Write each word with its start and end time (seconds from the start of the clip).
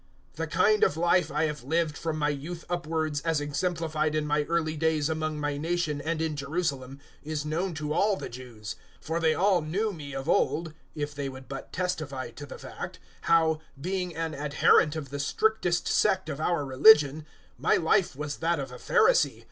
026:004 0.31 0.35
"The 0.37 0.47
kind 0.47 0.83
of 0.83 0.97
life 0.97 1.31
I 1.31 1.43
have 1.45 1.63
lived 1.63 1.95
from 1.95 2.17
my 2.17 2.29
youth 2.29 2.65
upwards, 2.67 3.21
as 3.21 3.39
exemplified 3.39 4.15
in 4.15 4.25
my 4.25 4.45
early 4.45 4.75
days 4.75 5.09
among 5.09 5.39
my 5.39 5.57
nation 5.57 6.01
and 6.01 6.19
in 6.19 6.35
Jerusalem, 6.35 6.99
is 7.23 7.45
known 7.45 7.75
to 7.75 7.93
all 7.93 8.15
the 8.15 8.27
Jews. 8.27 8.75
026:005 9.01 9.05
For 9.05 9.19
they 9.19 9.35
all 9.35 9.61
know 9.61 9.91
me 9.93 10.15
of 10.15 10.27
old 10.27 10.73
if 10.95 11.13
they 11.13 11.29
would 11.29 11.47
but 11.47 11.71
testify 11.71 12.31
to 12.31 12.47
the 12.47 12.57
fact 12.57 12.97
how, 13.29 13.59
being 13.79 14.15
an 14.15 14.33
adherent 14.33 14.95
of 14.95 15.09
the 15.11 15.19
strictest 15.19 15.87
sect 15.87 16.29
of 16.29 16.39
our 16.39 16.65
religion, 16.65 17.27
my 17.59 17.75
life 17.75 18.15
was 18.15 18.37
that 18.37 18.57
of 18.59 18.71
a 18.71 18.77
Pharisee. 18.79 19.39